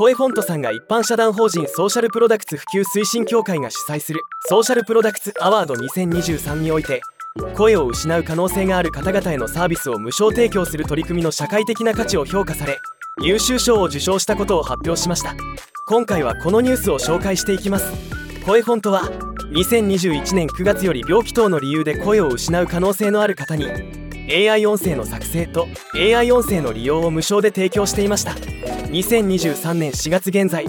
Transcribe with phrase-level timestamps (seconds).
[0.00, 7.02] 声フォントさんが一般社団法人ソーシャルプロダクツ普及推進協会が主催するソーシャルプロダクツアワード2023において
[7.54, 12.78] 声を失う可能性がある方々へのサービスを無償提供する取り組みの社会的な価値を評価され
[13.20, 15.36] 優秀賞を受賞したことを発表しました。
[15.86, 17.92] 今回はこのニュースを紹介していきます。
[18.46, 19.02] 声フォントは
[19.52, 28.32] 2021年9月より病気等の理由で声を失う可能性のある方に AI 音声の作成と AI 音声の利用を無償で提供していました。
[28.32, 30.66] 2023年4月現在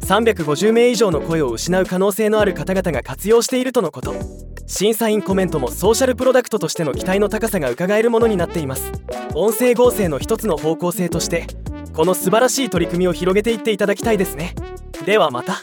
[0.00, 4.14] 350名以上の声を失う可能性のある方々が活用しているとのこと。
[4.66, 8.92] 審査員コメントもソーシャルプロダクトとしての期待の高さが伺えるものになっています。
[9.34, 11.46] 音声合成の一つの方向性として
[11.94, 14.54] この素晴らしい取り組みを広げていっていただきたいですね。
[15.04, 15.62] ではまた。